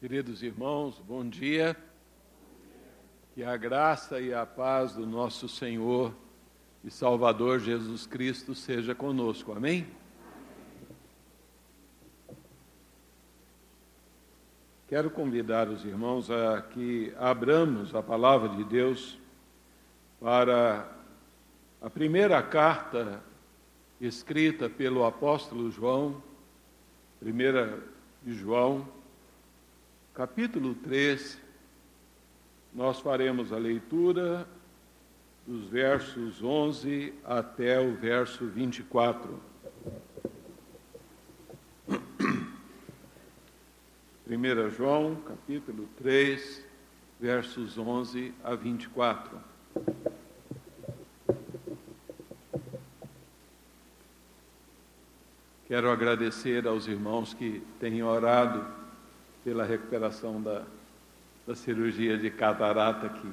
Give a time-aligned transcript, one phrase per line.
[0.00, 1.76] Queridos irmãos, bom dia.
[3.34, 6.14] Que a graça e a paz do nosso Senhor
[6.82, 9.52] e Salvador Jesus Cristo seja conosco.
[9.52, 9.86] Amém?
[14.88, 19.18] Quero convidar os irmãos a que abramos a palavra de Deus
[20.18, 20.90] para
[21.78, 23.22] a primeira carta
[24.00, 26.22] escrita pelo apóstolo João,
[27.20, 27.82] primeira
[28.22, 28.88] de João,
[30.20, 31.40] capítulo 3,
[32.74, 34.46] nós faremos a leitura
[35.46, 39.40] dos versos 11 até o verso 24.
[41.88, 41.96] 1
[44.76, 46.66] João, capítulo 3,
[47.18, 49.40] versos 11 a 24.
[55.66, 58.79] Quero agradecer aos irmãos que têm orado
[59.44, 60.64] pela recuperação da,
[61.46, 63.30] da cirurgia de catarata que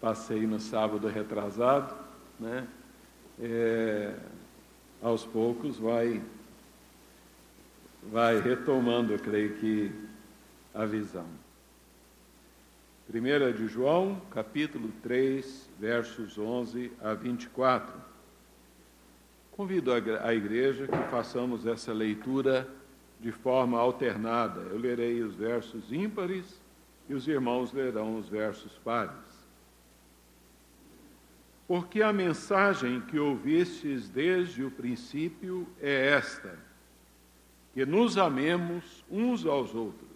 [0.00, 1.94] passei no sábado retrasado,
[2.38, 2.66] né?
[3.40, 4.14] É,
[5.02, 6.22] aos poucos vai
[8.10, 9.92] vai retomando, eu creio que
[10.74, 11.26] a visão.
[13.12, 17.92] 1 de João, capítulo 3, versos 11 a 24.
[19.52, 22.66] Convido a igreja que façamos essa leitura
[23.22, 24.60] de forma alternada.
[24.60, 26.60] Eu lerei os versos ímpares
[27.08, 29.32] e os irmãos lerão os versos pares.
[31.68, 36.58] Porque a mensagem que ouvistes desde o princípio é esta:
[37.72, 40.11] que nos amemos uns aos outros.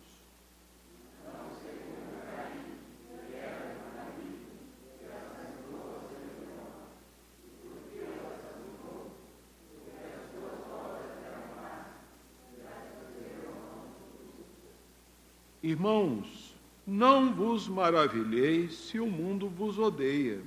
[15.67, 16.55] Irmãos,
[16.87, 20.41] não vos maravilheis se o mundo vos odeia.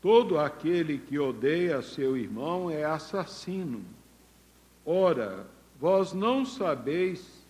[0.00, 3.84] Todo aquele que odeia seu irmão é assassino.
[4.82, 5.46] Ora,
[5.78, 7.46] vós não sabeis,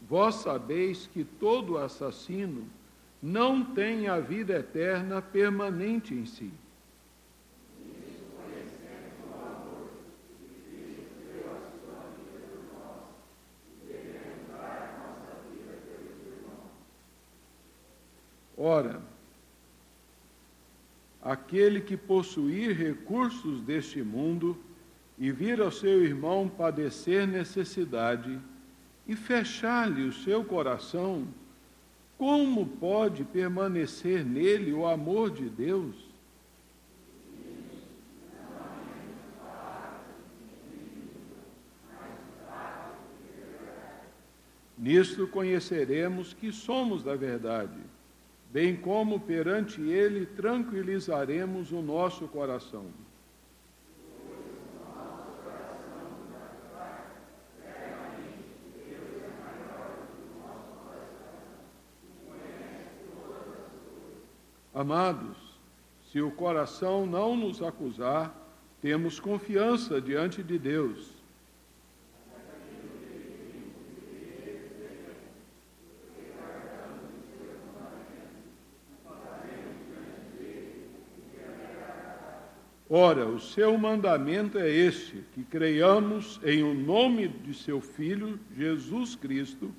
[0.00, 2.66] vós sabeis que todo assassino
[3.22, 6.50] não tem a vida eterna permanente em si.
[18.56, 19.00] Ora,
[21.20, 24.56] aquele que possuir recursos deste mundo
[25.18, 28.38] e vir ao seu irmão padecer necessidade
[29.06, 31.26] e fechar-lhe o seu coração,
[32.18, 36.12] como pode permanecer nele o amor de Deus?
[44.78, 47.78] Nisto conheceremos que somos da verdade,
[48.50, 52.86] bem como perante Ele tranquilizaremos o nosso coração.
[64.82, 65.36] Amados,
[66.10, 68.34] se o coração não nos acusar,
[68.80, 71.08] temos confiança diante de Deus.
[82.90, 89.14] Ora, o seu mandamento é este: que creiamos em o nome de seu Filho, Jesus
[89.14, 89.72] Cristo,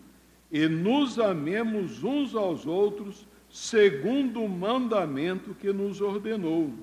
[0.49, 6.73] e nos amemos uns aos outros segundo o mandamento que nos ordenou.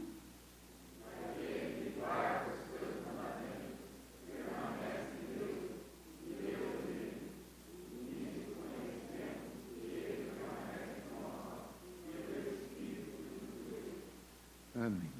[14.72, 15.10] Amém.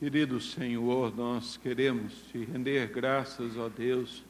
[0.00, 4.24] Querido Senhor, nós queremos te render graças a Deus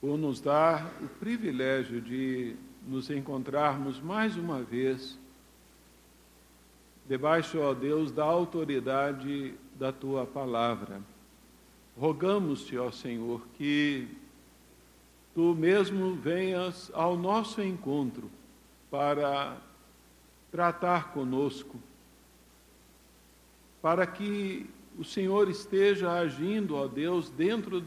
[0.00, 5.18] por nos dar o privilégio de nos encontrarmos mais uma vez
[7.08, 11.00] debaixo, ó Deus, da autoridade da tua palavra.
[11.98, 14.06] Rogamos-te, ó Senhor, que
[15.34, 18.30] tu mesmo venhas ao nosso encontro
[18.90, 19.56] para
[20.50, 21.78] tratar conosco,
[23.80, 27.82] para que o Senhor esteja agindo, ó Deus, dentro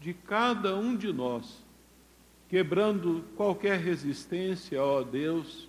[0.00, 1.65] de cada um de nós
[2.48, 5.68] quebrando qualquer resistência, ó Deus,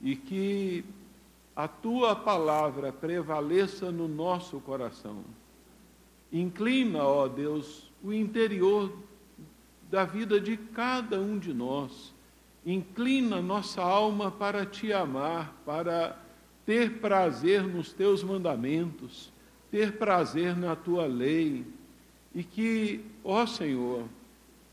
[0.00, 0.84] e que
[1.54, 5.24] a tua palavra prevaleça no nosso coração.
[6.32, 8.92] Inclina, ó Deus, o interior
[9.90, 12.14] da vida de cada um de nós.
[12.64, 16.18] Inclina nossa alma para te amar, para
[16.64, 19.32] ter prazer nos teus mandamentos,
[19.70, 21.64] ter prazer na tua lei.
[22.34, 24.04] E que, ó Senhor,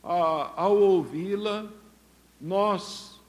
[0.04, 1.66] ao ouvi-la,
[2.40, 3.22] nós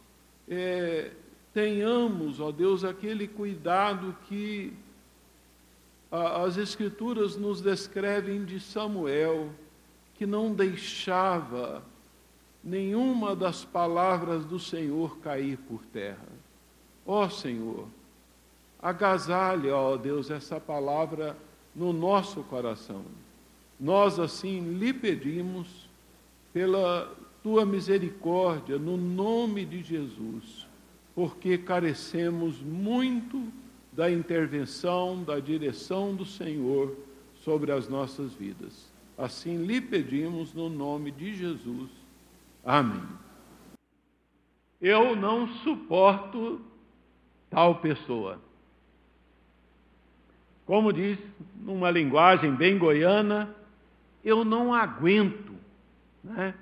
[0.49, 1.13] é,
[1.53, 4.73] tenhamos, ó Deus, aquele cuidado que
[6.11, 9.51] as Escrituras nos descrevem de Samuel,
[10.15, 11.83] que não deixava
[12.63, 16.29] nenhuma das palavras do Senhor cair por terra.
[17.05, 17.89] Ó Senhor,
[18.81, 21.37] agasalha, ó Deus, essa palavra
[21.75, 23.05] no nosso coração.
[23.79, 25.84] Nós assim lhe pedimos,
[26.55, 30.65] pela tua misericórdia, no nome de Jesus
[31.15, 33.53] porque carecemos muito
[33.93, 36.97] da intervenção, da direção do Senhor
[37.37, 38.93] sobre as nossas vidas.
[39.17, 41.91] Assim lhe pedimos no nome de Jesus.
[42.65, 43.03] Amém.
[44.81, 46.61] Eu não suporto
[47.49, 48.41] tal pessoa.
[50.67, 51.17] Como diz
[51.61, 53.55] numa linguagem bem goiana,
[54.25, 55.54] eu não aguento.
[56.25, 56.55] Né?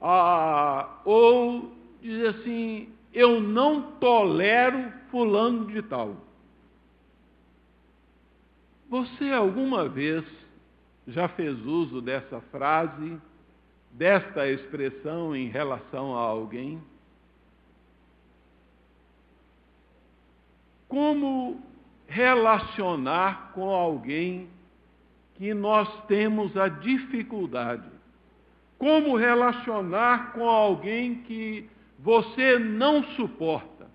[0.00, 6.16] Ah, ou diz assim, eu não tolero fulano de tal.
[8.88, 10.24] Você alguma vez
[11.06, 13.20] já fez uso dessa frase,
[13.90, 16.82] desta expressão em relação a alguém?
[20.88, 21.60] Como
[22.06, 24.48] relacionar com alguém
[25.34, 27.93] que nós temos a dificuldade?
[28.84, 31.66] Como relacionar com alguém que
[31.98, 33.86] você não suporta.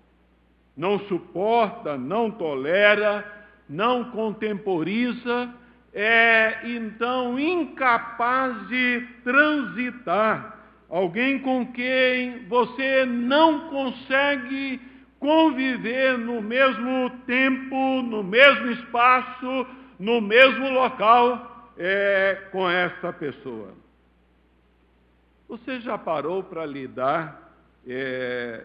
[0.76, 3.24] Não suporta, não tolera,
[3.68, 5.48] não contemporiza,
[5.94, 10.58] é então incapaz de transitar.
[10.88, 14.80] Alguém com quem você não consegue
[15.20, 19.68] conviver no mesmo tempo, no mesmo espaço,
[20.00, 23.78] no mesmo local é, com essa pessoa.
[25.50, 27.52] Você já parou para lidar
[27.84, 28.64] é,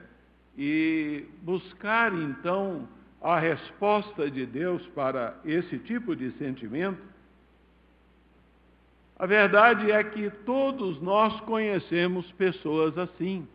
[0.55, 2.87] e buscar então
[3.19, 7.01] a resposta de Deus para esse tipo de sentimento,
[9.17, 13.47] a verdade é que todos nós conhecemos pessoas assim.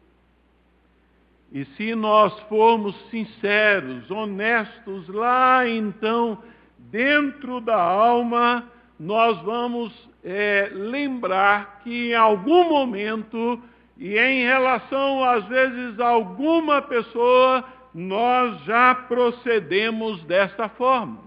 [1.53, 6.43] E se nós formos sinceros, honestos, lá então,
[6.77, 8.69] dentro da alma,
[8.99, 13.61] nós vamos é, lembrar que em algum momento
[13.99, 17.63] e em relação, às vezes, a alguma pessoa,
[17.95, 21.19] nós já procedemos desta forma.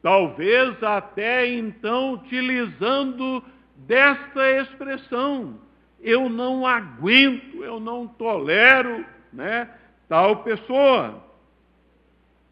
[0.00, 3.42] Talvez até então utilizando
[3.76, 5.58] desta expressão:
[6.00, 9.68] eu não aguento, eu não tolero né,
[10.08, 11.24] tal pessoa.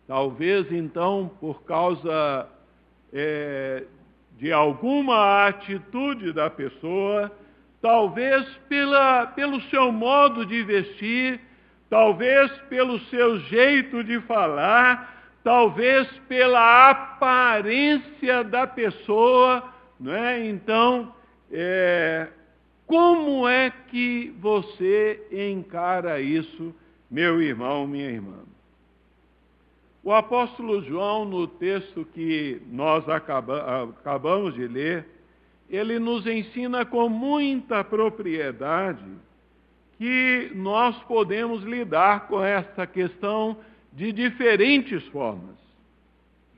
[0.08, 2.48] Talvez então, por causa
[3.12, 3.84] é,
[4.42, 7.30] de alguma atitude da pessoa,
[7.80, 11.40] talvez pela, pelo seu modo de vestir,
[11.88, 19.62] talvez pelo seu jeito de falar, talvez pela aparência da pessoa,
[20.00, 20.44] não é?
[20.44, 21.14] Então,
[21.52, 22.26] é,
[22.84, 26.74] como é que você encara isso,
[27.08, 28.40] meu irmão, minha irmã?
[30.04, 35.06] O apóstolo João, no texto que nós acaba, acabamos de ler,
[35.70, 39.04] ele nos ensina com muita propriedade
[39.96, 43.56] que nós podemos lidar com essa questão
[43.92, 45.56] de diferentes formas.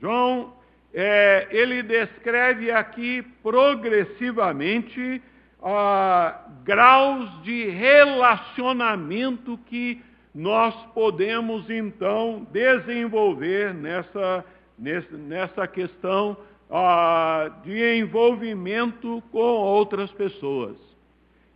[0.01, 0.53] João,
[0.91, 5.21] é, ele descreve aqui progressivamente
[5.61, 10.01] ah, graus de relacionamento que
[10.35, 14.43] nós podemos então desenvolver nessa,
[14.77, 16.35] nessa questão
[16.69, 20.75] ah, de envolvimento com outras pessoas.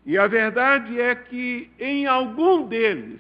[0.06, 3.20] E a verdade é que em algum deles,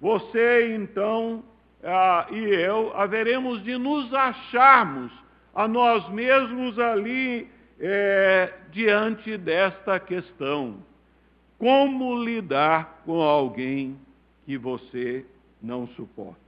[0.00, 1.42] você então
[1.82, 5.10] ah, e eu haveremos de nos acharmos
[5.52, 7.50] a nós mesmos ali
[7.80, 10.76] é, diante desta questão.
[11.58, 14.05] Como lidar com alguém
[14.46, 15.26] que você
[15.60, 16.40] não suporta?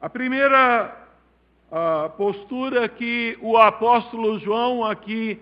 [0.00, 1.06] A primeira
[1.70, 5.40] a postura que o apóstolo João aqui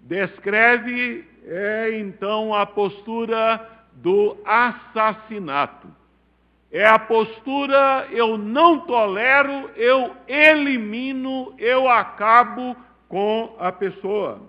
[0.00, 5.88] descreve é então a postura do assassinato.
[6.72, 12.74] É a postura eu não tolero, eu elimino, eu acabo
[13.08, 14.40] com a pessoa.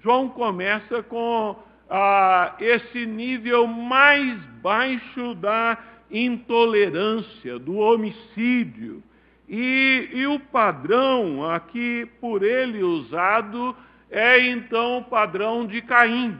[0.00, 1.56] João começa com
[1.88, 5.78] ah, esse nível mais baixo da
[6.10, 9.02] intolerância, do homicídio.
[9.48, 13.76] E, e o padrão aqui por ele usado
[14.10, 16.38] é então o padrão de Caim.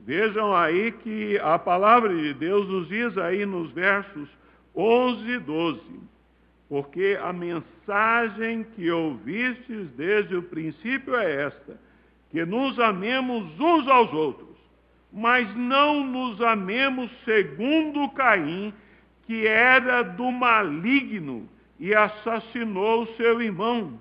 [0.00, 4.28] Vejam aí que a palavra de Deus nos diz aí nos versos
[4.74, 5.80] 11 e 12.
[6.68, 11.80] Porque a mensagem que ouvistes desde o princípio é esta:
[12.30, 14.45] que nos amemos uns aos outros,
[15.16, 18.74] mas não nos amemos segundo Caim,
[19.22, 21.48] que era do maligno
[21.80, 23.98] e assassinou seu irmão.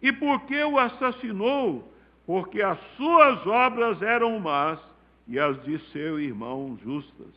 [0.00, 1.92] E por que o assassinou?
[2.24, 4.78] Porque as suas obras eram más
[5.26, 7.34] e as de seu irmão justas.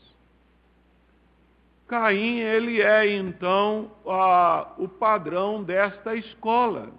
[1.87, 6.91] Caim, ele é então a, o padrão desta escola.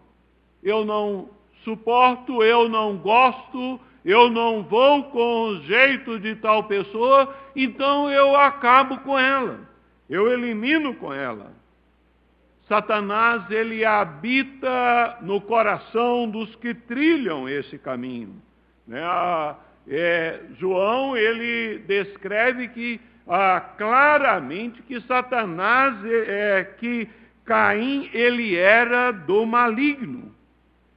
[0.64, 1.30] Eu não
[1.62, 8.34] suporto, eu não gosto, eu não vou com o jeito de tal pessoa, então eu
[8.36, 9.60] acabo com ela,
[10.08, 11.52] eu elimino com ela.
[12.68, 18.40] Satanás, ele habita no coração dos que trilham esse caminho.
[18.86, 19.02] Né?
[19.02, 19.56] A,
[19.88, 27.08] é, João ele descreve que ah, claramente que Satanás é, é, que
[27.44, 30.34] Caim ele era do maligno.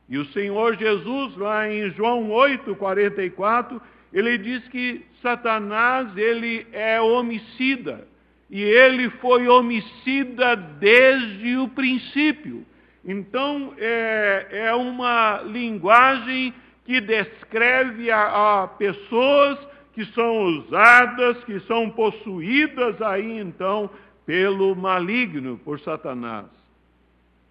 [0.07, 3.81] E o Senhor Jesus lá em João 8:44
[4.13, 8.07] ele diz que Satanás ele é homicida
[8.49, 12.65] e ele foi homicida desde o princípio.
[13.03, 16.53] Então é, é uma linguagem
[16.85, 19.57] que descreve a, a pessoas
[19.93, 23.89] que são usadas, que são possuídas aí então
[24.25, 26.45] pelo maligno, por Satanás.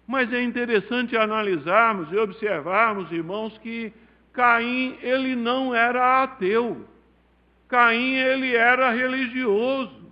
[0.07, 3.91] Mas é interessante analisarmos e observarmos, irmãos, que
[4.31, 6.85] Caim ele não era ateu.
[7.67, 10.05] Caim ele era religioso.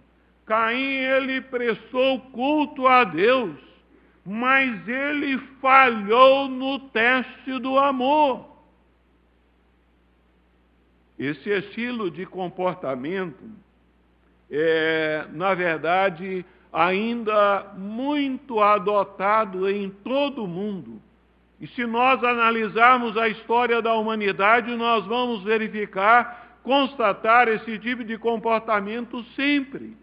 [0.45, 3.55] Caim ele prestou culto a Deus,
[4.25, 8.51] mas ele falhou no teste do amor.
[11.17, 13.43] Esse estilo de comportamento
[14.49, 20.99] é, na verdade, ainda muito adotado em todo o mundo.
[21.61, 28.17] E se nós analisarmos a história da humanidade, nós vamos verificar, constatar esse tipo de
[28.17, 29.95] comportamento sempre.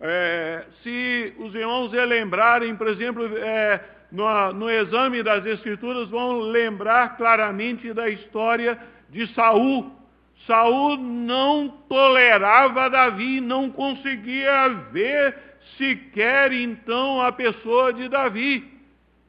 [0.00, 3.80] É, se os irmãos relembrarem, por exemplo, é,
[4.10, 8.78] no, no exame das Escrituras, vão lembrar claramente da história
[9.08, 9.90] de Saul,
[10.46, 15.34] Saul não tolerava Davi, não conseguia ver
[15.76, 18.64] sequer então a pessoa de Davi.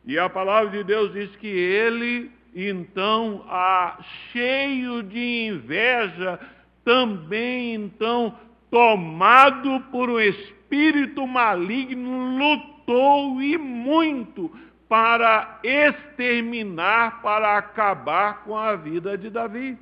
[0.05, 3.97] E a palavra de Deus diz que ele, então, a,
[4.31, 6.39] cheio de inveja,
[6.83, 8.33] também então,
[8.71, 14.49] tomado por um espírito maligno, lutou e muito
[14.87, 19.77] para exterminar, para acabar com a vida de Davi.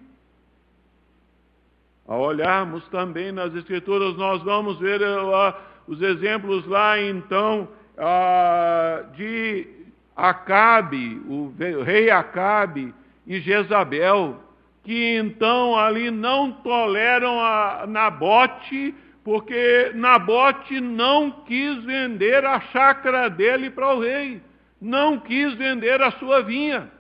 [2.08, 5.54] Ao olharmos também nas Escrituras, nós vamos ver uh,
[5.88, 9.68] os exemplos lá, então, uh, de
[10.16, 12.94] Acabe, o rei Acabe
[13.28, 14.40] e Jezabel,
[14.84, 23.70] que então ali não toleram a Nabote, porque Nabote não quis vender a chácara dele
[23.70, 24.42] para o rei,
[24.80, 26.92] não quis vender a sua vinha.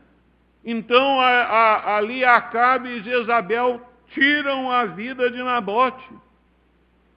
[0.63, 6.03] Então a, a, ali Acabe e Jezabel tiram a vida de Nabote.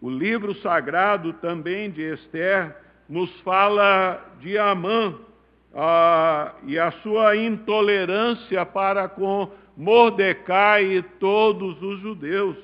[0.00, 2.76] O livro sagrado também de Esther
[3.08, 5.14] nos fala de Amã
[6.64, 12.56] e a sua intolerância para com Mordecai e todos os judeus.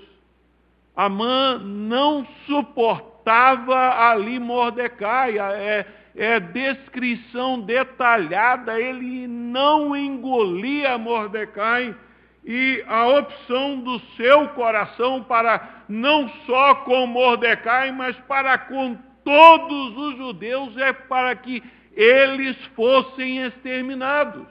[0.94, 11.96] Amã não suportava ali Mordecai, é, é descrição detalhada, ele não engolia Mordecai
[12.44, 19.96] e a opção do seu coração para não só com Mordecai, mas para com todos
[19.96, 24.46] os judeus é para que eles fossem exterminados.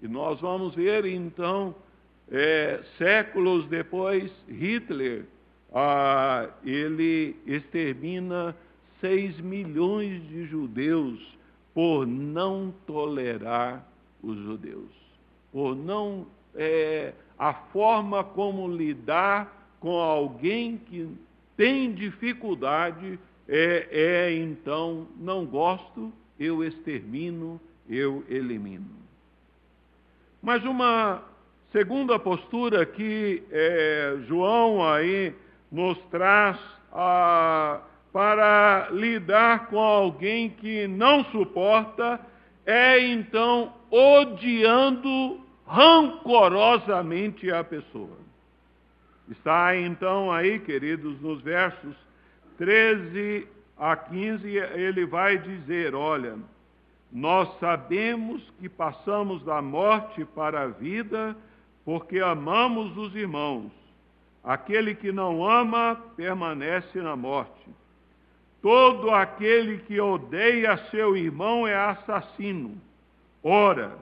[0.00, 1.74] E nós vamos ver então,
[2.30, 5.26] é, séculos depois, Hitler,
[5.74, 8.56] ah, ele extermina
[9.02, 11.20] 6 milhões de judeus
[11.74, 13.84] por não tolerar
[14.22, 14.99] os judeus
[15.52, 21.08] por não é, a forma como lidar com alguém que
[21.56, 29.00] tem dificuldade é, é então, não gosto, eu extermino, eu elimino.
[30.42, 31.22] Mas uma
[31.72, 35.34] segunda postura que é, João aí
[35.70, 36.58] nos traz
[36.92, 37.80] ah,
[38.12, 42.20] para lidar com alguém que não suporta
[42.64, 48.18] é então odiando rancorosamente a pessoa.
[49.28, 51.94] Está então aí, queridos, nos versos
[52.58, 53.46] 13
[53.78, 56.36] a 15, ele vai dizer: Olha,
[57.12, 61.36] nós sabemos que passamos da morte para a vida
[61.84, 63.72] porque amamos os irmãos.
[64.42, 67.68] Aquele que não ama permanece na morte.
[68.62, 72.80] Todo aquele que odeia seu irmão é assassino.
[73.42, 73.96] Ora,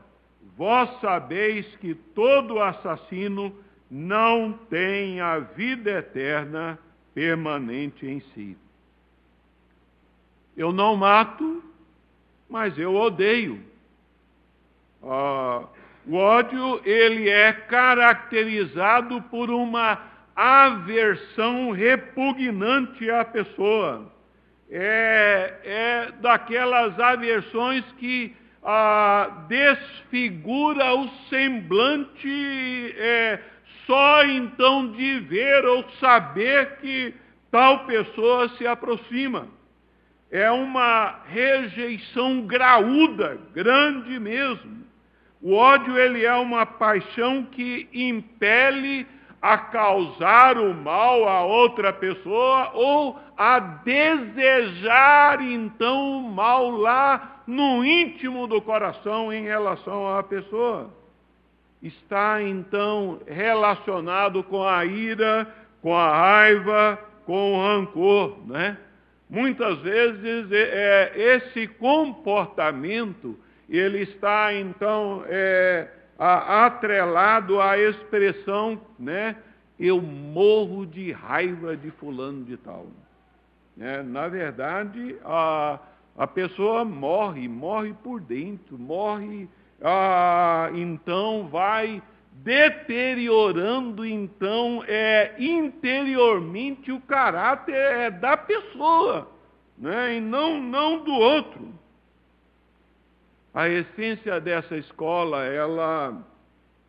[0.57, 3.55] vós sabeis que todo assassino
[3.91, 6.79] não tem a vida eterna
[7.15, 8.57] permanente em si.
[10.57, 11.63] Eu não mato,
[12.51, 13.63] mas eu odeio.
[15.03, 15.65] Ah,
[16.07, 20.01] o ódio ele é caracterizado por uma
[20.35, 24.13] aversão repugnante à pessoa.
[24.71, 28.37] É, é daquelas aversões que
[28.71, 33.41] ah, desfigura o semblante é,
[33.87, 37.15] só então de ver ou saber que
[37.51, 39.49] tal pessoa se aproxima.
[40.31, 44.85] É uma rejeição graúda, grande mesmo.
[45.41, 49.07] O ódio ele é uma paixão que impele
[49.41, 57.85] a causar o mal a outra pessoa ou a desejar então o mal lá no
[57.85, 60.91] íntimo do coração em relação à pessoa
[61.81, 65.47] está então relacionado com a ira,
[65.81, 68.77] com a raiva, com o rancor, né?
[69.31, 75.87] Muitas vezes é, é, esse comportamento ele está então é,
[76.19, 79.37] atrelado à expressão, né?
[79.79, 82.87] Eu morro de raiva de fulano de tal.
[83.81, 85.79] É, na verdade, a,
[86.17, 89.49] a pessoa morre, morre por dentro, morre
[89.81, 99.31] ah, então vai deteriorando então é interiormente o caráter é, da pessoa,
[99.77, 100.17] né?
[100.17, 101.73] E não não do outro.
[103.55, 106.27] A essência dessa escola ela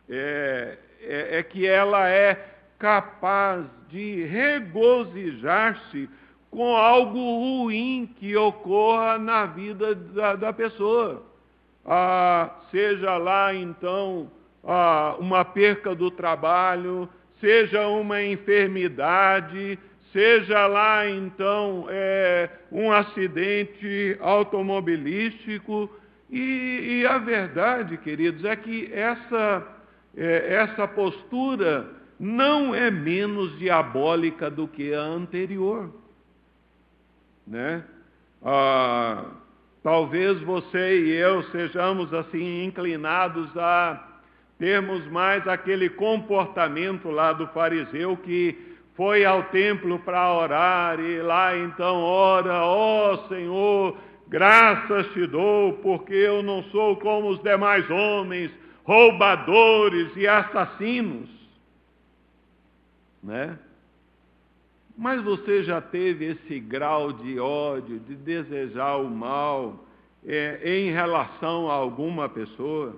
[0.08, 6.08] é, é, é que ela é capaz de regozijar-se
[6.50, 11.30] com algo ruim que ocorra na vida da, da pessoa
[11.84, 14.30] ah, seja lá então
[14.64, 17.08] ah, uma perca do trabalho,
[17.40, 19.78] seja uma enfermidade,
[20.12, 25.90] seja lá então é, um acidente automobilístico.
[26.28, 29.66] E, e, a verdade, queridos, é que essa,
[30.16, 31.88] é, essa postura
[32.20, 35.92] não é menos diabólica do que a anterior.
[37.46, 37.84] Né?
[38.42, 39.24] Ah,
[39.82, 44.08] Talvez você e eu sejamos assim inclinados a
[44.58, 51.56] termos mais aquele comportamento lá do fariseu que foi ao templo para orar e lá
[51.56, 53.96] então ora, ó oh, Senhor,
[54.28, 58.50] graças te dou, porque eu não sou como os demais homens,
[58.84, 61.30] roubadores e assassinos.
[63.22, 63.58] Né?
[65.00, 69.82] Mas você já teve esse grau de ódio, de desejar o mal
[70.22, 72.94] é, em relação a alguma pessoa?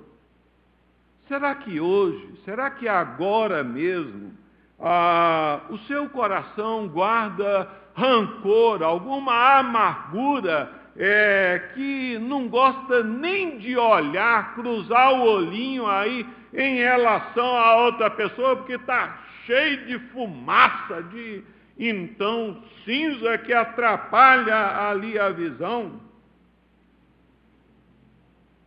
[1.29, 4.33] Será que hoje, será que agora mesmo,
[4.81, 14.57] ah, o seu coração guarda rancor, alguma amargura é, que não gosta nem de olhar,
[14.57, 21.45] cruzar o olhinho aí em relação a outra pessoa, porque está cheio de fumaça, de,
[21.89, 26.01] então cinza que atrapalha ali a visão.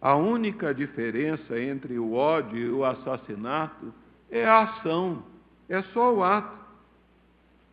[0.01, 3.93] A única diferença entre o ódio e o assassinato
[4.29, 5.23] é a ação,
[5.67, 6.55] é só o ato.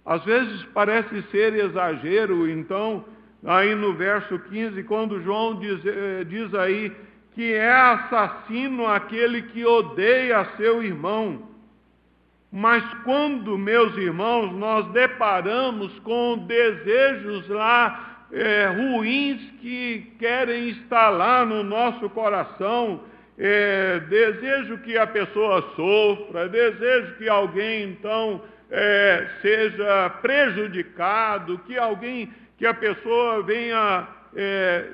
[0.04, 3.04] Às vezes parece ser exagero, então,
[3.44, 6.92] aí no verso 15, quando João diz, eh, diz aí
[7.34, 11.51] que é assassino aquele que odeia seu irmão.
[12.52, 21.62] Mas quando, meus irmãos, nós deparamos com desejos lá é, ruins que querem instalar no
[21.62, 23.04] nosso coração,
[23.38, 32.30] é, desejo que a pessoa sofra, desejo que alguém então é, seja prejudicado, que alguém
[32.58, 34.88] que a pessoa venha é,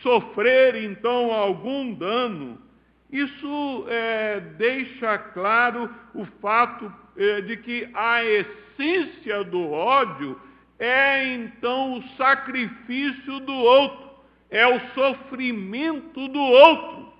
[0.00, 2.69] sofrer então algum dano.
[3.12, 10.40] Isso é, deixa claro o fato é, de que a essência do ódio
[10.78, 14.10] é então o sacrifício do outro,
[14.48, 17.12] é o sofrimento do outro.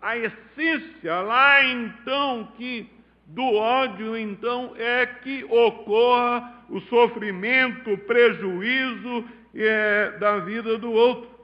[0.00, 2.88] A essência lá então que
[3.26, 9.24] do ódio então é que ocorra o sofrimento, o prejuízo
[9.54, 11.39] é, da vida do outro.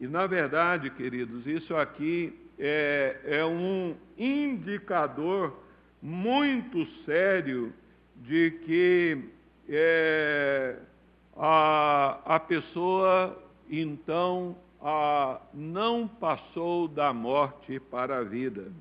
[0.00, 5.54] E na verdade, queridos, isso aqui é, é um indicador
[6.00, 7.70] muito sério
[8.16, 9.18] de que
[9.68, 10.76] é,
[11.36, 18.72] a, a pessoa então a, não passou da morte para a vida.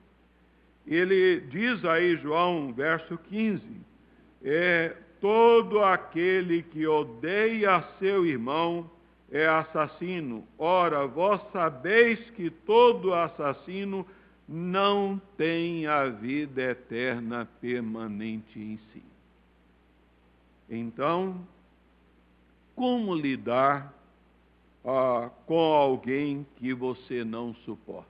[0.88, 3.62] Ele diz aí, João, verso 15,
[4.42, 8.90] é, todo aquele que odeia seu irmão
[9.32, 10.48] é assassino.
[10.58, 14.06] Ora, vós sabeis que todo assassino
[14.48, 19.04] não tem a vida eterna permanente em si.
[20.70, 21.48] Então,
[22.76, 23.94] como lidar
[24.84, 28.10] ah, com alguém que você não suporta?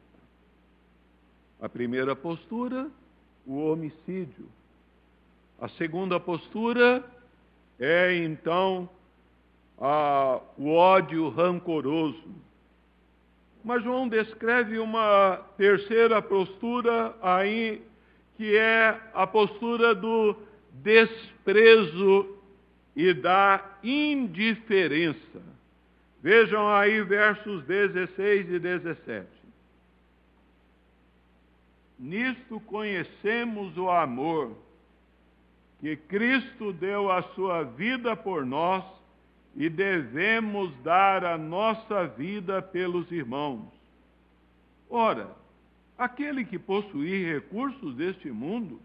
[1.61, 2.89] A primeira postura,
[3.45, 4.47] o homicídio.
[5.59, 7.03] A segunda postura
[7.77, 8.89] é então
[9.79, 12.23] ah, o ódio rancoroso.
[13.63, 17.81] Mas João descreve uma terceira postura aí,
[18.35, 20.35] que é a postura do
[20.71, 22.37] desprezo
[22.95, 25.41] e da indiferença.
[26.21, 29.27] Vejam aí versos 16 e 17.
[31.97, 34.55] Nisto conhecemos o amor
[35.79, 38.83] que Cristo deu a sua vida por nós
[39.59, 43.67] e devemos dar a nossa vida pelos irmãos.
[44.89, 45.35] Ora,
[45.97, 48.81] aquele que possuir recursos deste mundo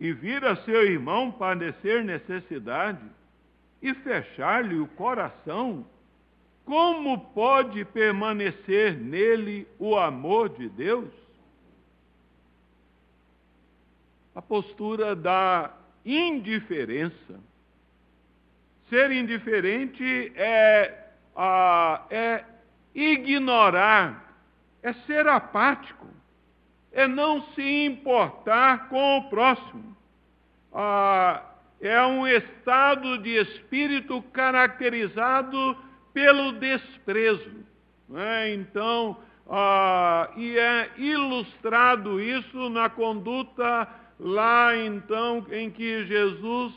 [0.00, 3.04] e vir a seu irmão padecer necessidade,
[3.80, 5.86] e fechar-lhe o coração,
[6.64, 11.12] como pode permanecer nele o amor de Deus?
[14.34, 15.72] A postura da
[16.04, 17.38] indiferença.
[18.88, 20.92] Ser indiferente é,
[22.10, 22.44] é
[22.94, 24.36] ignorar,
[24.82, 26.06] é ser apático,
[26.92, 29.96] é não se importar com o próximo.
[30.72, 31.42] Ah,
[31.80, 35.76] é um estado de espírito caracterizado
[36.12, 37.64] pelo desprezo.
[38.08, 38.54] Né?
[38.54, 39.16] Então,
[39.50, 46.72] ah, e é ilustrado isso na conduta lá então em que Jesus,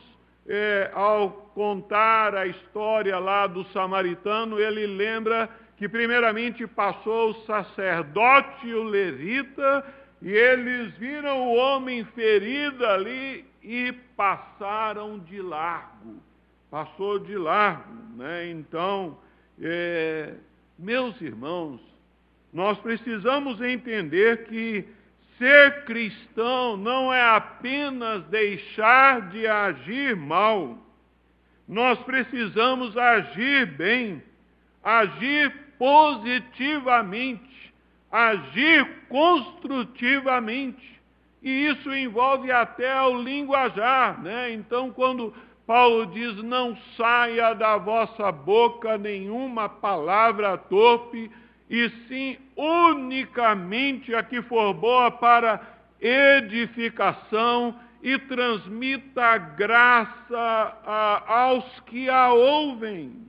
[0.47, 8.67] é, ao contar a história lá do samaritano, ele lembra que primeiramente passou o sacerdote
[8.67, 9.83] e o levita,
[10.21, 16.21] e eles viram o homem ferido ali e passaram de largo.
[16.69, 18.51] Passou de largo, né?
[18.51, 19.17] Então,
[19.59, 20.35] é,
[20.77, 21.81] meus irmãos,
[22.53, 24.87] nós precisamos entender que
[25.39, 30.83] ser cristão não é apenas deixar de agir mal.
[31.67, 34.23] Nós precisamos agir bem,
[34.83, 37.73] agir positivamente,
[38.11, 40.97] agir construtivamente.
[41.43, 44.51] E isso envolve até o linguajar, né?
[44.53, 45.33] Então, quando
[45.65, 51.29] Paulo diz: Não saia da vossa boca nenhuma palavra torpe,
[51.69, 55.61] e sim unicamente a que for boa para
[55.99, 63.27] edificação e transmita graça a, aos que a ouvem.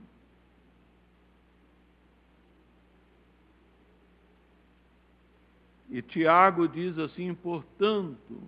[5.89, 8.41] E Tiago diz assim: portanto,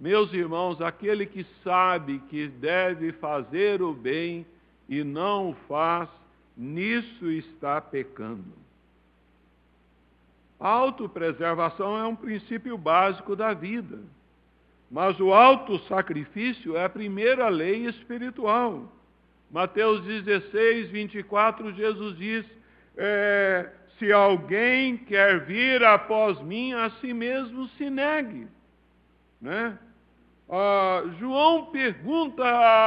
[0.00, 4.46] meus irmãos, aquele que sabe que deve fazer o bem
[4.88, 6.08] e não o faz,
[6.56, 8.52] nisso está pecando.
[10.58, 14.00] A autopreservação é um princípio básico da vida,
[14.90, 18.92] mas o autossacrifício é a primeira lei espiritual.
[19.50, 22.46] Mateus 16, 24, Jesus diz:
[22.96, 28.48] é, se alguém quer vir após mim, a si mesmo se negue.
[29.40, 29.78] Né?
[30.48, 32.44] Ah, João pergunta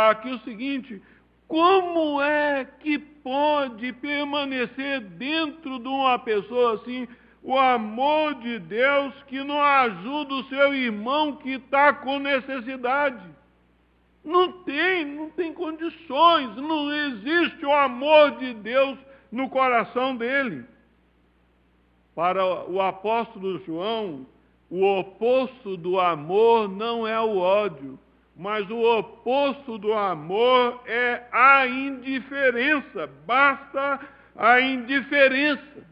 [0.09, 1.01] aqui o seguinte:
[1.47, 7.07] como é que pode permanecer dentro de uma pessoa assim
[7.41, 13.23] o amor de Deus que não ajuda o seu irmão que está com necessidade?
[14.23, 18.97] Não tem, não tem condições, não existe o amor de Deus
[19.31, 20.65] no coração dele.
[22.13, 24.25] Para o apóstolo João,
[24.69, 27.97] o oposto do amor não é o ódio,
[28.35, 33.09] mas o oposto do amor é a indiferença.
[33.25, 33.99] Basta
[34.35, 35.87] a indiferença.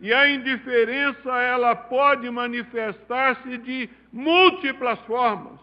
[0.00, 5.58] E a indiferença ela pode manifestar-se de múltiplas formas.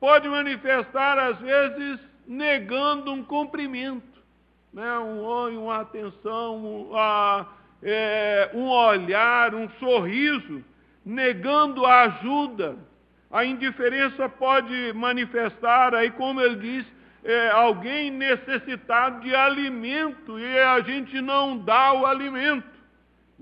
[0.00, 4.20] Pode manifestar às vezes negando um cumprimento,
[4.72, 4.98] né?
[4.98, 6.90] um olho, uma atenção, um,
[7.82, 10.64] é, um olhar, um sorriso,
[11.04, 12.76] negando a ajuda.
[13.30, 16.86] A indiferença pode manifestar, aí como ele diz,
[17.22, 22.73] é, alguém necessitado de alimento e a gente não dá o alimento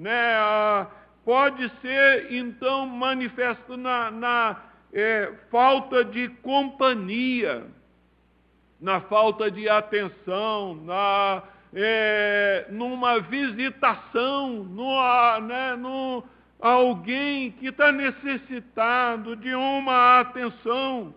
[0.02, 0.86] né,
[1.24, 4.60] pode ser então manifesto na, na
[4.92, 7.64] é, falta de companhia,
[8.80, 15.78] na falta de atenção, na, é, numa visitação, numa, né,
[16.60, 21.14] alguém que está necessitado de uma atenção.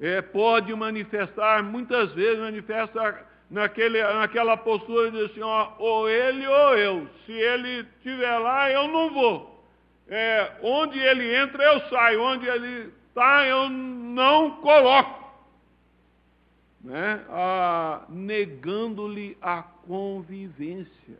[0.00, 6.76] É, pode manifestar, muitas vezes manifesta naquele, naquela postura de assim, ó, ou ele ou
[6.76, 7.06] eu.
[7.26, 9.62] Se ele estiver lá, eu não vou.
[10.08, 12.22] É, onde ele entra, eu saio.
[12.22, 15.22] Onde ele está, eu não coloco.
[16.80, 17.24] Né?
[17.28, 21.18] Ah, Negando-lhe a convivência.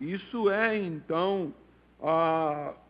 [0.00, 1.52] Isso é, então,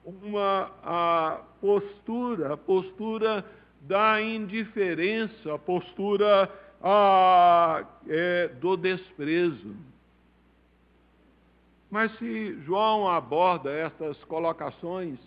[0.04, 3.44] uma postura, a postura
[3.80, 6.48] da indiferença, a postura
[6.82, 9.76] ah, é, do desprezo.
[11.90, 15.18] Mas se João aborda estas colocações,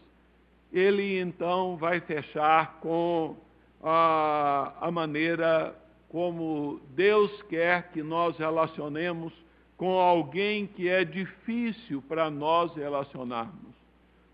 [0.71, 3.35] ele então vai fechar com
[3.83, 5.75] a, a maneira
[6.09, 9.33] como Deus quer que nós relacionemos
[9.75, 13.73] com alguém que é difícil para nós relacionarmos.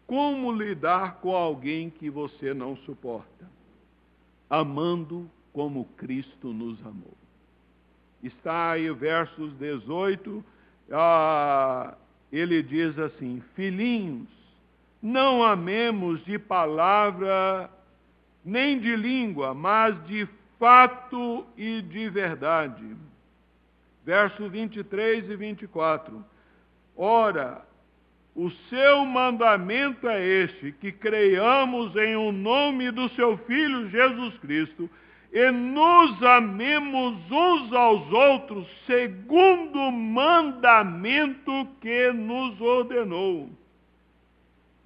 [0.06, 3.50] Como lidar com alguém que você não suporta?
[4.50, 7.18] Amando como Cristo nos amou.
[8.22, 10.44] Está aí versos 18,
[10.92, 11.96] ah,
[12.32, 14.28] ele diz assim: Filhinhos,
[15.02, 17.70] não amemos de palavra
[18.44, 22.96] nem de língua, mas de fato e de verdade.
[24.04, 26.26] Versos 23 e 24.
[26.96, 27.66] Ora,
[28.36, 34.90] o seu mandamento é este: que creiamos em o nome do seu Filho Jesus Cristo
[35.32, 43.50] e nos amemos uns aos outros segundo o mandamento que nos ordenou.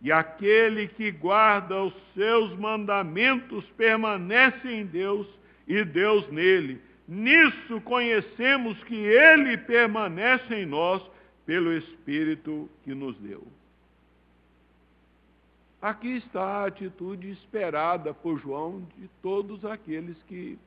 [0.02, 5.26] E aquele que guarda os seus mandamentos permanece em Deus
[5.66, 6.82] e Deus nele.
[7.08, 11.02] Nisso conhecemos que ele permanece em nós
[11.46, 13.48] pelo Espírito que nos deu.
[15.84, 20.58] Aqui está a atitude esperada por João de todos aqueles que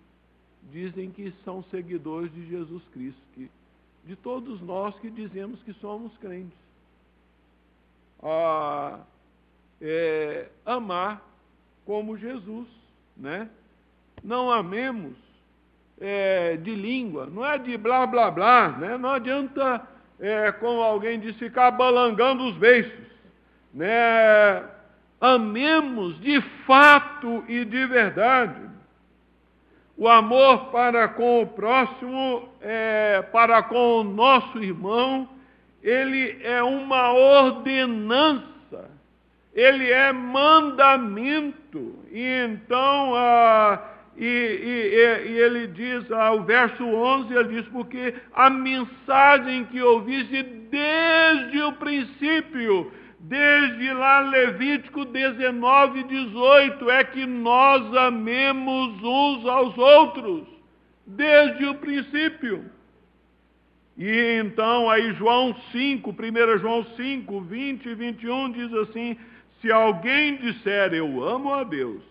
[0.71, 3.51] dizem que são seguidores de Jesus Cristo, que,
[4.05, 6.59] de todos nós que dizemos que somos crentes.
[8.23, 9.01] Ah,
[9.81, 11.27] é, amar
[11.87, 12.69] como Jesus,
[13.17, 13.49] né?
[14.23, 15.17] Não amemos
[15.99, 18.99] é, de língua, não é de blá blá blá, né?
[18.99, 19.81] Não adianta,
[20.21, 23.07] é, como alguém disse, ficar balangando os beiços,
[23.73, 24.76] né?
[25.21, 28.67] Amemos de fato e de verdade.
[29.97, 35.27] O amor para com o próximo, é, para com o nosso irmão,
[35.83, 38.91] ele é uma ordenança,
[39.55, 41.95] ele é mandamento.
[42.11, 43.81] E então, ah,
[44.19, 49.81] e, e, e, ele diz, ah, o verso 11, ele diz, porque a mensagem que
[49.81, 52.93] ouviste desde o princípio,
[53.29, 60.47] Desde lá, Levítico 19, 18, é que nós amemos uns aos outros,
[61.05, 62.71] desde o princípio.
[63.99, 69.17] E então, aí João 5, 1 João 5, 20 e 21 diz assim:
[69.61, 72.03] Se alguém disser eu amo a Deus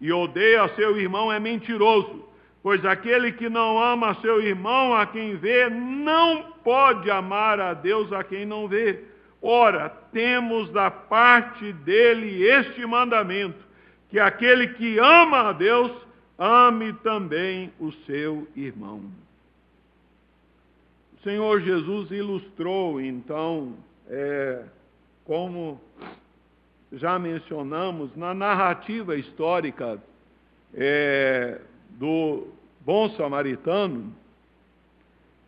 [0.00, 2.24] e odeia seu irmão, é mentiroso,
[2.60, 8.12] pois aquele que não ama seu irmão, a quem vê, não pode amar a Deus
[8.12, 9.14] a quem não vê.
[9.48, 13.64] Ora, temos da parte dele este mandamento:
[14.08, 15.92] que aquele que ama a Deus,
[16.36, 19.04] ame também o seu irmão.
[21.16, 23.74] O Senhor Jesus ilustrou, então,
[24.08, 24.64] é,
[25.24, 25.80] como
[26.92, 30.02] já mencionamos, na narrativa histórica
[30.74, 32.48] é, do
[32.80, 34.12] bom samaritano,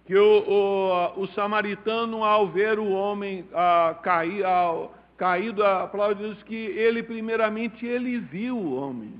[0.08, 6.42] que o, o, o samaritano, ao ver o homem ah, cair, ah, caído, a diz
[6.44, 9.12] que ele, primeiramente, ele viu o homem.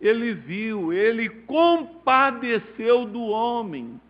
[0.00, 4.00] Ele viu, ele compadeceu do homem.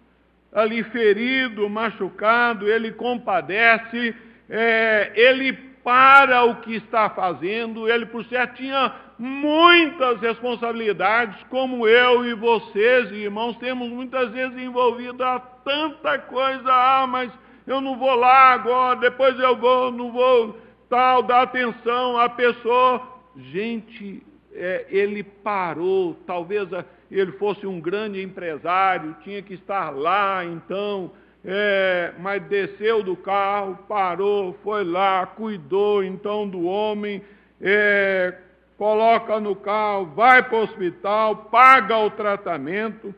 [0.53, 4.15] Ali ferido, machucado, ele compadece,
[4.49, 12.25] é, ele para o que está fazendo, ele por certo tinha muitas responsabilidades, como eu
[12.25, 17.31] e vocês, irmãos, temos muitas vezes envolvido a tanta coisa, ah, mas
[17.67, 23.03] eu não vou lá agora, depois eu vou, não vou tal, dar atenção à pessoa.
[23.37, 26.69] Gente, é, ele parou, talvez
[27.11, 31.13] ele fosse um grande empresário, tinha que estar lá, então,
[31.45, 37.23] é, mas desceu do carro, parou, foi lá, cuidou então do homem,
[37.61, 38.35] é,
[38.77, 43.15] coloca no carro, vai para o hospital, paga o tratamento,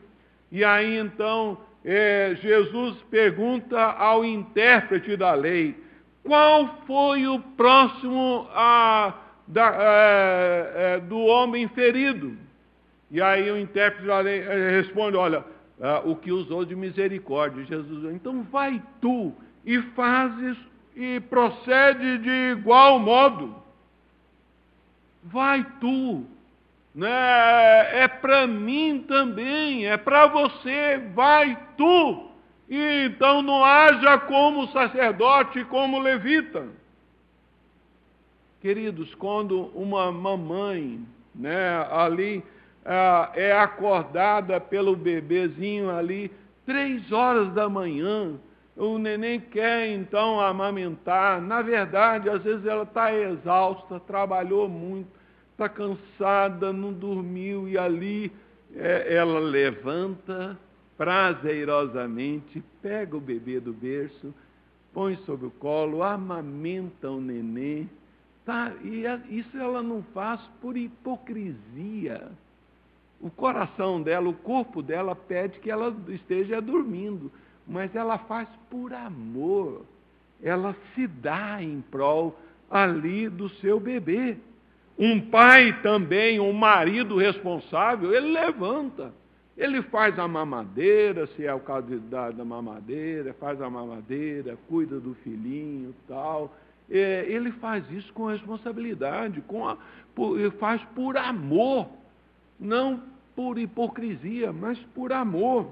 [0.51, 5.75] e aí então é, Jesus pergunta ao intérprete da lei:
[6.23, 9.13] qual foi o próximo a,
[9.45, 12.37] da, é, é, do homem ferido?
[13.11, 15.43] E aí o intérprete da lei é, responde: olha,
[15.83, 17.65] é, o que usou de misericórdia.
[17.65, 19.33] Jesus, então vai tu
[19.65, 20.57] e fazes
[20.95, 23.55] e procede de igual modo.
[25.23, 26.25] Vai tu
[26.93, 28.03] né?
[28.03, 32.29] é para mim também, é para você, vai tu.
[32.69, 36.67] E então não haja como sacerdote, como levita.
[38.61, 41.01] Queridos, quando uma mamãe
[41.35, 42.43] né, ali
[42.85, 46.31] é, é acordada pelo bebezinho ali,
[46.65, 48.39] três horas da manhã,
[48.75, 51.41] o neném quer então amamentar.
[51.41, 55.09] Na verdade, às vezes ela está exausta, trabalhou muito,
[55.51, 58.31] está cansada, não dormiu, e ali
[58.75, 60.57] é, ela levanta
[60.97, 64.33] prazerosamente, pega o bebê do berço,
[64.93, 67.89] põe sobre o colo, amamenta o neném.
[68.45, 68.73] Tá?
[68.83, 72.31] E isso ela não faz por hipocrisia.
[73.23, 77.31] O coração dela, o corpo dela pede que ela esteja dormindo,
[77.65, 79.85] mas ela faz por amor.
[80.41, 82.37] Ela se dá em prol
[82.69, 84.35] ali do seu bebê.
[84.99, 89.13] Um pai também, um marido responsável, ele levanta.
[89.57, 94.57] Ele faz a mamadeira, se é o caso de, da, da mamadeira, faz a mamadeira,
[94.67, 96.53] cuida do filhinho tal.
[96.91, 99.77] É, ele faz isso com responsabilidade, com a,
[100.13, 101.87] por, faz por amor,
[102.59, 105.67] não por hipocrisia, mas por amor.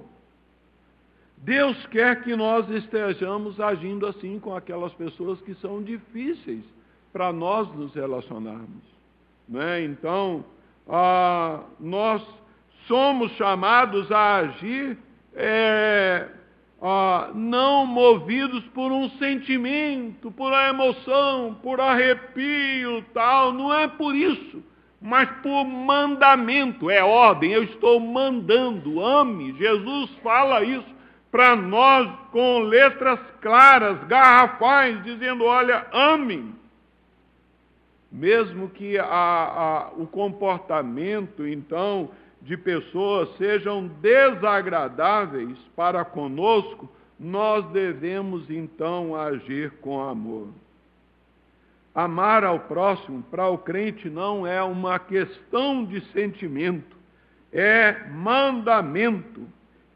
[1.37, 6.63] Deus quer que nós estejamos agindo assim com aquelas pessoas que são difíceis
[7.11, 8.83] para nós nos relacionarmos.
[9.49, 9.83] Né?
[9.83, 10.45] Então,
[10.87, 12.21] ah, nós
[12.87, 14.97] somos chamados a agir
[15.33, 16.27] é,
[16.81, 23.51] ah, não movidos por um sentimento, por uma emoção, por arrepio, tal.
[23.51, 24.63] Não é por isso,
[25.01, 27.51] mas por mandamento, é ordem.
[27.51, 29.53] Eu estou mandando, ame.
[29.53, 36.61] Jesus fala isso para nós com letras claras, garrafais, dizendo: olha, ame
[38.11, 42.09] mesmo que a, a, o comportamento, então,
[42.41, 50.49] de pessoas sejam desagradáveis para conosco, nós devemos então agir com amor.
[51.93, 56.95] Amar ao próximo, para o crente, não é uma questão de sentimento,
[57.51, 59.45] é mandamento.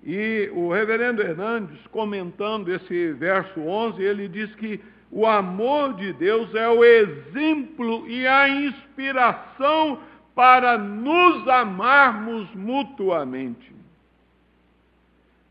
[0.03, 4.79] E o reverendo Hernandes, comentando esse verso 11, ele diz que
[5.09, 9.99] o amor de Deus é o exemplo e a inspiração
[10.35, 13.73] para nos amarmos mutuamente.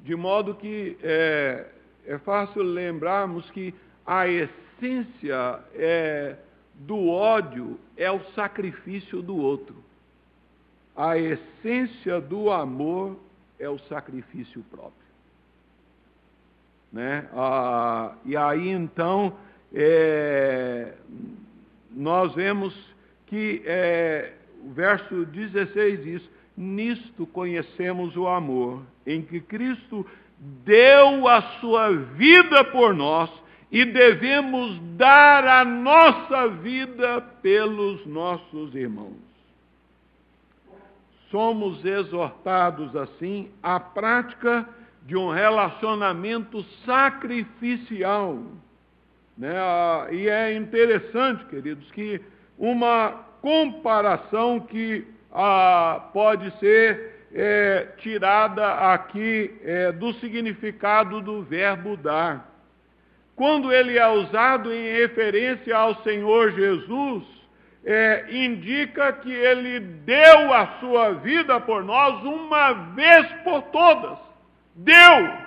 [0.00, 1.64] De modo que é,
[2.06, 3.74] é fácil lembrarmos que
[4.06, 4.63] a essência
[5.74, 6.36] é,
[6.74, 9.76] do ódio é o sacrifício do outro.
[10.96, 13.16] A essência do amor
[13.58, 14.92] é o sacrifício próprio.
[16.92, 17.28] Né?
[17.32, 19.36] Ah, e aí então
[19.72, 20.94] é,
[21.90, 22.74] nós vemos
[23.26, 24.32] que é,
[24.62, 26.22] o verso 16 diz:
[26.56, 30.06] Nisto conhecemos o amor, em que Cristo
[30.38, 33.30] deu a sua vida por nós
[33.74, 39.22] e devemos dar a nossa vida pelos nossos irmãos.
[41.30, 44.68] Somos exortados assim à prática
[45.02, 48.38] de um relacionamento sacrificial
[49.36, 49.52] né?
[50.12, 52.20] E é interessante, queridos, que
[52.56, 62.53] uma comparação que ah, pode ser é, tirada aqui é, do significado do verbo dar.
[63.36, 67.24] Quando ele é usado em referência ao Senhor Jesus,
[67.84, 74.18] é, indica que ele deu a sua vida por nós uma vez por todas.
[74.74, 75.44] Deu!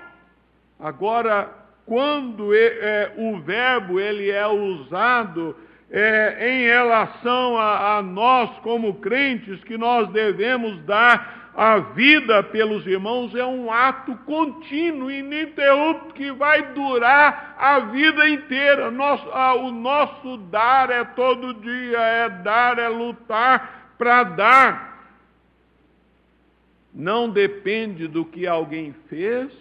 [0.79, 1.49] Agora,
[1.85, 5.55] quando é, o verbo ele é usado
[5.89, 12.85] é, em relação a, a nós como crentes, que nós devemos dar a vida pelos
[12.85, 18.91] irmãos é um ato contínuo, ininterrupto, que vai durar a vida inteira.
[18.91, 25.09] Nosso, a, o nosso dar é todo dia, é dar, é lutar para dar.
[26.93, 29.51] Não depende do que alguém fez,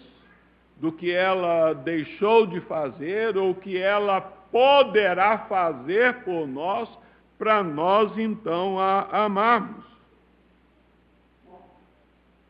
[0.75, 6.87] do que ela deixou de fazer ou que ela poderá fazer por nós,
[7.39, 9.96] para nós então a amarmos.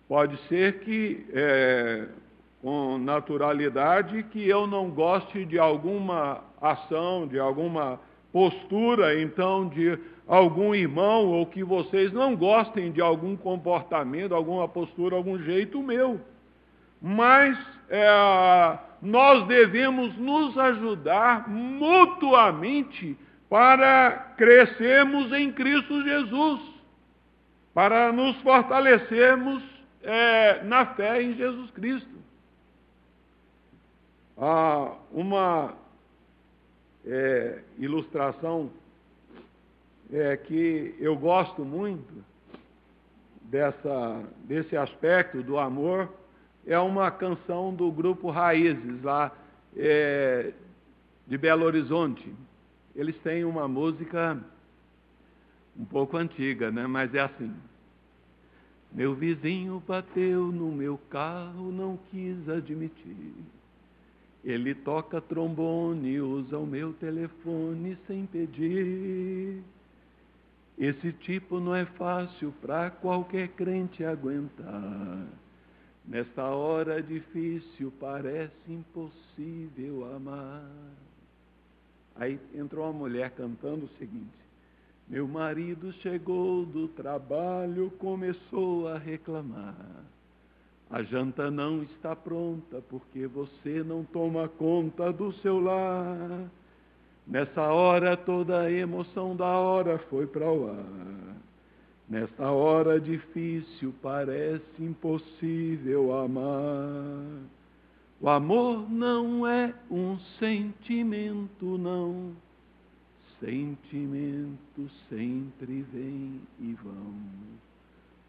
[0.07, 2.07] Pode ser que, é,
[2.61, 7.99] com naturalidade, que eu não goste de alguma ação, de alguma
[8.31, 15.17] postura, então, de algum irmão, ou que vocês não gostem de algum comportamento, alguma postura,
[15.17, 16.21] algum jeito meu.
[17.01, 17.57] Mas
[17.89, 18.09] é,
[19.01, 23.17] nós devemos nos ajudar mutuamente
[23.49, 26.61] para crescermos em Cristo Jesus,
[27.73, 29.76] para nos fortalecermos
[30.07, 32.15] é, na fé em Jesus Cristo.
[34.37, 35.73] Há uma
[37.05, 38.71] é, ilustração
[40.11, 42.23] é, que eu gosto muito
[43.41, 46.09] dessa, desse aspecto do amor
[46.65, 49.31] é uma canção do grupo Raízes, lá
[49.75, 50.53] é,
[51.25, 52.33] de Belo Horizonte.
[52.95, 54.37] Eles têm uma música
[55.77, 56.87] um pouco antiga, né?
[56.87, 57.53] mas é assim.
[58.91, 63.33] Meu vizinho bateu no meu carro, não quis admitir.
[64.43, 69.61] Ele toca trombone, usa o meu telefone sem pedir.
[70.77, 75.27] Esse tipo não é fácil para qualquer crente aguentar.
[76.05, 80.71] Nesta hora difícil parece impossível amar.
[82.15, 84.46] Aí entrou uma mulher cantando o seguinte:
[85.07, 89.75] meu marido chegou do trabalho, começou a reclamar.
[90.89, 96.49] A janta não está pronta porque você não toma conta do seu lar.
[97.25, 101.35] Nessa hora toda a emoção da hora foi para o ar.
[102.09, 107.43] Nesta hora difícil parece impossível amar.
[108.19, 112.35] O amor não é um sentimento, não
[113.39, 117.13] Sentimentos sempre vêm e vão.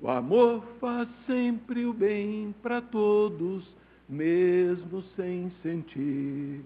[0.01, 3.67] O amor faz sempre o bem para todos,
[4.09, 6.61] mesmo sem sentir.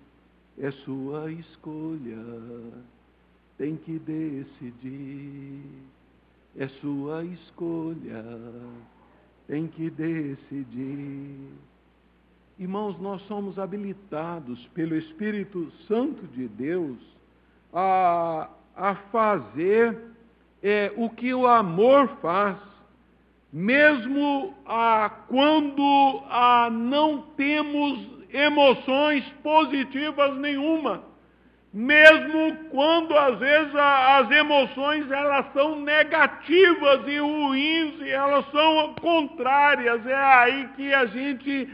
[0.59, 2.25] É sua escolha,
[3.57, 5.63] tem que decidir.
[6.57, 8.25] É sua escolha,
[9.47, 11.39] tem que decidir.
[12.59, 17.12] Irmãos, nós somos habilitados pelo Espírito Santo de Deus
[17.73, 19.99] a, a fazer
[20.63, 22.57] é, o que o amor faz,
[23.53, 31.03] mesmo a, quando a, não temos emoções positivas nenhuma,
[31.73, 38.95] mesmo quando às vezes a, as emoções elas são negativas e ruins e elas são
[39.01, 41.69] contrárias, é aí que a gente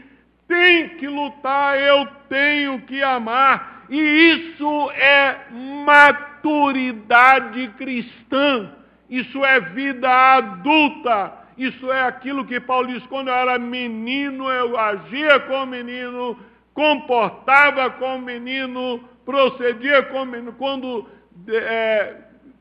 [0.47, 5.47] tem que lutar, eu tenho que amar e isso é
[5.85, 8.71] maturidade cristã,
[9.09, 14.77] isso é vida adulta, isso é aquilo que Paulo diz: quando eu era menino, eu
[14.77, 16.37] agia como menino,
[16.73, 20.53] comportava como menino, procedia como menino.
[20.53, 21.07] Quando
[21.47, 22.15] é,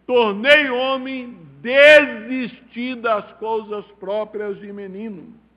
[0.06, 5.47] tornei homem, desisti das coisas próprias de menino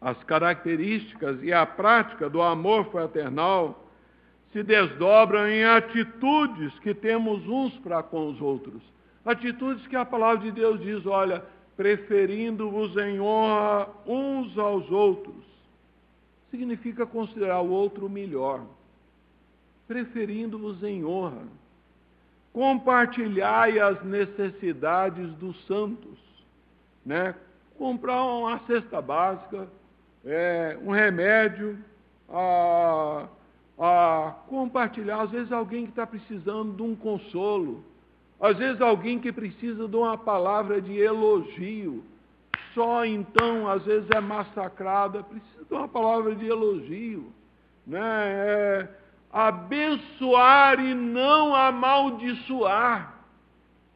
[0.00, 3.84] as características e a prática do amor fraternal
[4.52, 8.82] se desdobram em atitudes que temos uns para com os outros.
[9.24, 11.44] Atitudes que a palavra de Deus diz, olha,
[11.76, 15.44] preferindo-vos em honra uns aos outros.
[16.50, 18.62] Significa considerar o outro melhor.
[19.86, 21.42] Preferindo-vos em honra.
[22.52, 26.18] Compartilhai as necessidades dos santos.
[27.04, 27.34] Né?
[27.76, 29.68] Comprar uma cesta básica,
[30.24, 31.78] é, um remédio,
[32.28, 33.26] a,
[33.78, 35.22] a compartilhar.
[35.22, 37.84] Às vezes alguém que está precisando de um consolo,
[38.40, 42.04] Às vezes alguém que precisa de uma palavra de elogio,
[42.72, 47.32] só então às vezes é massacrada, precisa de uma palavra de elogio,
[47.84, 47.98] né?
[48.00, 48.88] É
[49.32, 53.14] abençoar e não amaldiçoar,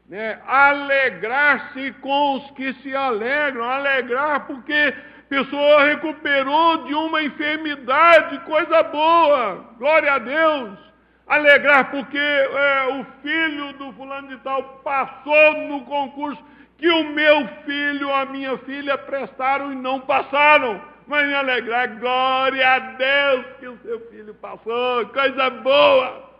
[0.08, 0.42] né?
[0.44, 4.92] Alegrar-se com os que se alegram, alegrar porque
[5.32, 10.78] pessoa recuperou de uma enfermidade, coisa boa, glória a Deus
[11.26, 16.42] alegrar porque é, o filho do fulano de tal passou no concurso
[16.76, 20.78] que o meu filho, a minha filha prestaram e não passaram.
[21.06, 26.30] Mas me alegrar, glória a Deus que o seu filho passou, coisa boa.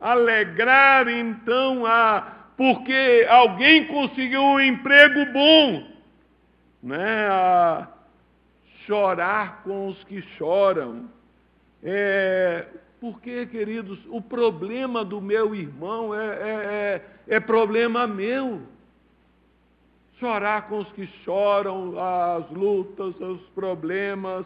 [0.00, 2.22] Alegrar então a
[2.56, 5.86] porque alguém conseguiu um emprego bom,
[6.82, 7.28] né?
[7.30, 7.97] A
[8.88, 11.10] chorar com os que choram.
[11.82, 12.66] É,
[12.98, 18.62] porque, queridos, o problema do meu irmão é, é, é, é problema meu.
[20.18, 24.44] Chorar com os que choram, as lutas, os problemas,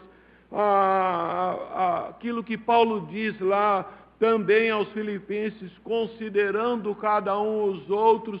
[0.51, 8.39] a, a, aquilo que Paulo diz lá também aos Filipenses, considerando cada um os outros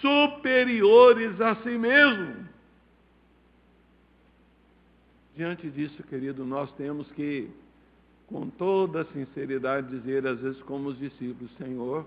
[0.00, 2.49] superiores a si mesmo.
[5.40, 7.48] Diante disso, querido, nós temos que
[8.26, 12.06] com toda sinceridade, dizer, às vezes, como os discípulos: Senhor,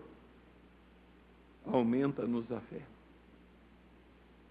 [1.65, 2.81] aumenta-nos a fé.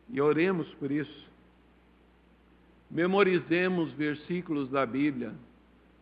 [0.08, 1.30] E oremos por isso.
[2.90, 5.32] Memorizemos versículos da Bíblia.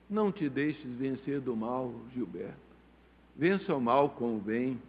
[0.09, 2.57] Não te deixes vencer do mal, Gilberto.
[3.37, 4.81] Vença o mal com o bem.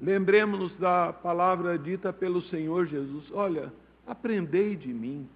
[0.00, 3.72] Lembremos-nos da palavra dita pelo Senhor Jesus: Olha,
[4.08, 5.28] aprendei de mim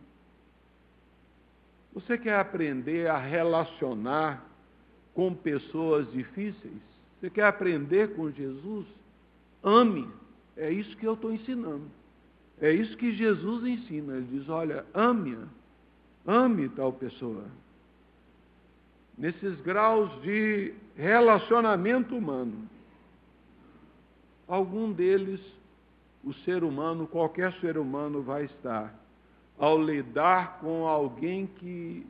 [1.93, 4.45] você quer aprender a relacionar
[5.15, 6.81] com pessoas difíceis?
[7.19, 8.87] Você quer aprender com Jesus?
[9.63, 10.09] Ame.
[10.57, 11.87] É isso que eu estou ensinando.
[12.61, 14.17] É isso que Jesus ensina.
[14.17, 15.39] Ele diz: olha, ame,
[16.27, 17.45] ame tal pessoa.
[19.17, 22.69] Nesses graus de relacionamento humano,
[24.47, 25.41] algum deles,
[26.23, 28.95] o ser humano, qualquer ser humano, vai estar
[29.59, 32.07] ao lidar com alguém que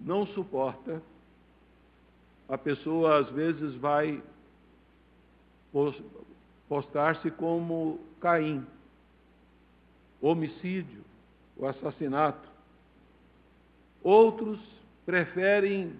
[0.00, 1.02] não suporta,
[2.48, 4.22] a pessoa às vezes vai
[6.68, 8.64] postar-se como Caim,
[10.20, 11.02] homicídio,
[11.56, 12.48] o assassinato.
[14.02, 14.60] Outros
[15.04, 15.94] preferem,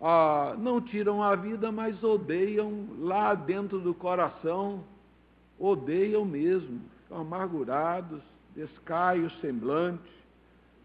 [0.00, 4.84] ah, não tiram a vida, mas odeiam lá dentro do coração,
[5.58, 8.22] odeiam mesmo, amargurados,
[8.54, 10.10] descai o semblante.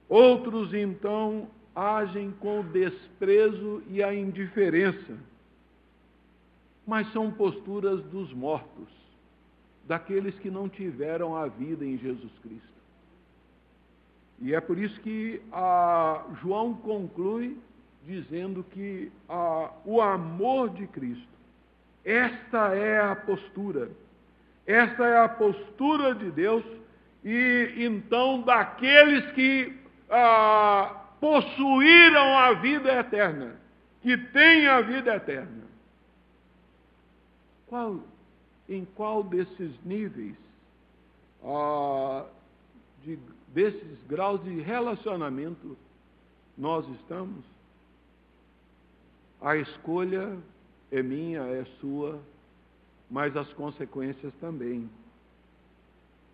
[0.08, 5.18] Outros, então, agem com o desprezo e a indiferença.
[6.86, 8.90] Mas são posturas dos mortos,
[9.88, 12.76] daqueles que não tiveram a vida em Jesus Cristo.
[14.40, 15.42] E é por isso que
[16.42, 17.58] João conclui
[18.06, 21.28] dizendo que a, o amor de Cristo,
[22.04, 23.90] esta é a postura,
[24.66, 26.64] esta é a postura de Deus
[27.26, 29.76] e então daqueles que
[30.12, 33.56] ah, possuíram a vida eterna,
[34.04, 35.64] que têm a vida eterna.
[37.66, 38.00] Qual,
[38.70, 40.36] em qual desses níveis,
[41.44, 42.26] ah,
[43.04, 43.18] de,
[43.48, 45.76] desses graus de relacionamento
[46.56, 47.44] nós estamos?
[49.42, 50.38] A escolha
[50.92, 52.22] é minha, é sua,
[53.10, 54.88] mas as consequências também.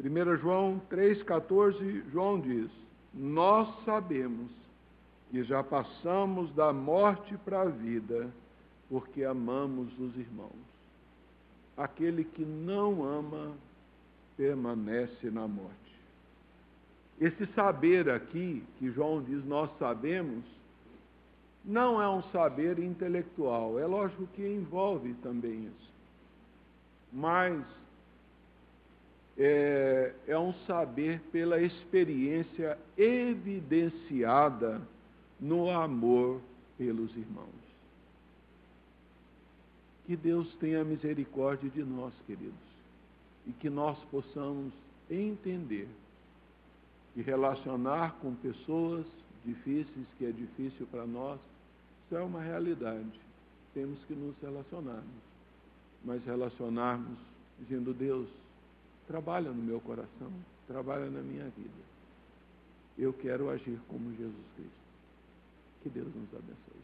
[0.04, 2.70] 1 João 3,14, João diz:
[3.14, 4.50] Nós sabemos
[5.30, 8.30] que já passamos da morte para a vida,
[8.90, 10.72] porque amamos os irmãos.
[11.78, 13.54] Aquele que não ama
[14.36, 15.72] permanece na morte.
[17.20, 20.44] Esse saber aqui, que João diz nós sabemos,
[21.64, 23.78] não é um saber intelectual.
[23.78, 25.92] É lógico que envolve também isso.
[27.14, 27.64] Mas
[29.38, 34.82] é, é um saber pela experiência evidenciada
[35.40, 36.42] no amor
[36.78, 37.50] pelos irmãos.
[40.06, 42.54] Que Deus tenha misericórdia de nós, queridos,
[43.48, 44.74] e que nós possamos
[45.10, 45.88] entender
[47.16, 49.06] e relacionar com pessoas
[49.46, 51.40] difíceis, que é difícil para nós,
[52.06, 53.20] isso é uma realidade.
[53.74, 55.06] Temos que nos relacionarmos,
[56.04, 57.18] mas relacionarmos
[57.60, 58.28] dizendo, Deus,
[59.12, 60.32] trabalha no meu coração,
[60.68, 61.84] trabalha na minha vida.
[62.98, 64.82] Eu quero agir como Jesus Cristo.
[65.84, 66.81] Que Deus nos abençoe.